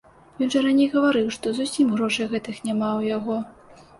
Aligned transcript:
Ён 0.43 0.47
жа 0.53 0.61
раней 0.67 0.87
гаварыў, 0.93 1.27
што 1.35 1.51
зусім 1.59 1.93
грошай 1.97 2.27
гэтых 2.33 2.55
няма 2.69 2.89
ў 2.99 3.01
яго. 3.17 3.37